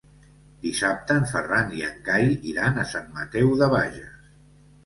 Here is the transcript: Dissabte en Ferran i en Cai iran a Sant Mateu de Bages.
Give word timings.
Dissabte 0.63 1.17
en 1.21 1.27
Ferran 1.33 1.69
i 1.81 1.85
en 1.89 2.01
Cai 2.09 2.27
iran 2.55 2.81
a 2.85 2.89
Sant 2.95 3.15
Mateu 3.19 3.55
de 3.61 3.69
Bages. 3.75 4.21